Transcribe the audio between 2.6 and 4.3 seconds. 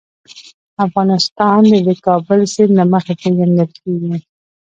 له مخې پېژندل کېږي.